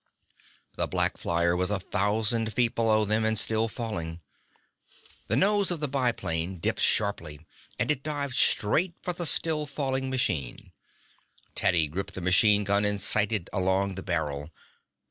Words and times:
The 0.77 0.87
black 0.87 1.15
flyer 1.15 1.55
was 1.55 1.69
a 1.69 1.79
thousand 1.79 2.51
feet 2.53 2.73
below 2.73 3.05
them 3.05 3.23
and 3.23 3.37
still 3.37 3.67
falling. 3.67 4.19
The 5.27 5.35
nose 5.35 5.69
of 5.69 5.79
the 5.79 5.87
biplane 5.87 6.57
dipped 6.57 6.79
sharply 6.81 7.45
and 7.77 7.91
it 7.91 8.01
dived 8.01 8.33
straight 8.35 8.95
for 9.03 9.13
the 9.13 9.27
still 9.27 9.67
falling 9.67 10.09
machine. 10.09 10.71
Teddy 11.53 11.87
gripped 11.87 12.15
the 12.15 12.21
machine 12.21 12.63
gun 12.63 12.83
and 12.83 12.99
sighted 12.99 13.47
along 13.53 13.93
the 13.93 14.01
barrel. 14.01 14.49